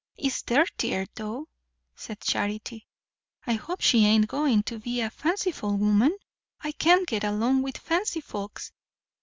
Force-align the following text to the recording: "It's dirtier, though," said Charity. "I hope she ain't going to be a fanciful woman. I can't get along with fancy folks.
"It's 0.17 0.41
dirtier, 0.41 1.05
though," 1.13 1.47
said 1.95 2.21
Charity. 2.21 2.87
"I 3.45 3.53
hope 3.53 3.81
she 3.81 4.03
ain't 4.03 4.27
going 4.27 4.63
to 4.63 4.79
be 4.79 4.99
a 4.99 5.11
fanciful 5.11 5.77
woman. 5.77 6.17
I 6.59 6.71
can't 6.71 7.07
get 7.07 7.23
along 7.23 7.61
with 7.61 7.77
fancy 7.77 8.21
folks. 8.21 8.71